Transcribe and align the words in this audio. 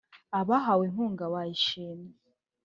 Abahawe 0.39 0.83
inkunga 0.89 1.25
bayishimiye 1.33 2.13